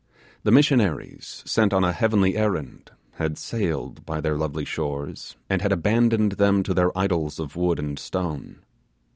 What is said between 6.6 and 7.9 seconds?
to their idols of wood